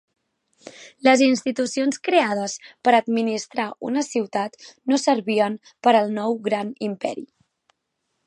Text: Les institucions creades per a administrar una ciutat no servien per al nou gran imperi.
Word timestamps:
Les 1.07 1.21
institucions 1.25 1.99
creades 2.07 2.55
per 2.87 2.93
a 2.93 3.01
administrar 3.03 3.67
una 3.89 4.03
ciutat 4.07 4.59
no 4.93 4.99
servien 5.03 5.59
per 5.89 5.93
al 5.99 6.11
nou 6.19 6.39
gran 6.51 6.73
imperi. 6.91 7.25